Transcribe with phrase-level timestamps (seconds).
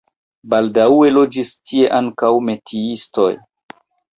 [0.53, 3.31] Baldaŭe loĝis tie ankaŭ metiistoj.